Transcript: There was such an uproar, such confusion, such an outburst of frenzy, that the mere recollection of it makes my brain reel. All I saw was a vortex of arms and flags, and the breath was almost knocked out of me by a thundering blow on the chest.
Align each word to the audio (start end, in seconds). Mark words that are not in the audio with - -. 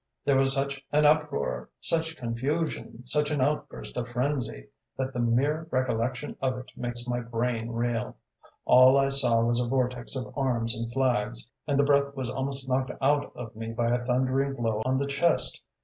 There 0.25 0.35
was 0.37 0.51
such 0.51 0.83
an 0.91 1.05
uproar, 1.05 1.69
such 1.79 2.17
confusion, 2.17 3.05
such 3.05 3.29
an 3.29 3.39
outburst 3.39 3.95
of 3.97 4.07
frenzy, 4.07 4.69
that 4.97 5.13
the 5.13 5.19
mere 5.19 5.67
recollection 5.69 6.35
of 6.41 6.57
it 6.57 6.71
makes 6.75 7.07
my 7.07 7.19
brain 7.19 7.69
reel. 7.69 8.17
All 8.65 8.97
I 8.97 9.09
saw 9.09 9.43
was 9.43 9.59
a 9.59 9.67
vortex 9.67 10.15
of 10.15 10.35
arms 10.35 10.75
and 10.75 10.91
flags, 10.91 11.45
and 11.67 11.77
the 11.77 11.83
breath 11.83 12.15
was 12.15 12.31
almost 12.31 12.67
knocked 12.67 12.93
out 12.99 13.31
of 13.35 13.55
me 13.55 13.73
by 13.73 13.91
a 13.93 14.03
thundering 14.03 14.55
blow 14.55 14.81
on 14.87 14.97
the 14.97 15.05
chest. 15.05 15.61